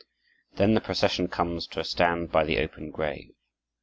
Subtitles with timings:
[0.55, 3.33] Then the procession comes to a stand by the open grave.